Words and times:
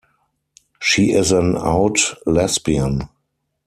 She 0.79 1.11
is 1.11 1.31
an 1.31 1.55
out 1.55 1.99
lesbian. 2.25 3.07